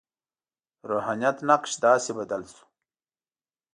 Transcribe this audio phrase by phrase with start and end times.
[0.79, 2.63] د روحانیت نقش داسې بدل شو.